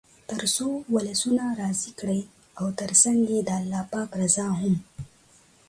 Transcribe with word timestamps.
تر 0.29 0.41
څو 0.55 0.67
ولسونه 0.95 1.43
راضي 1.61 1.91
کړئ 1.99 2.21
او 2.59 2.65
تر 2.79 2.91
څنګ 3.03 3.19
یې 3.33 3.39
د 3.49 3.51
پاک 3.91 4.09
الله 4.13 4.19
رضا 4.21 4.47
هم. 4.59 4.75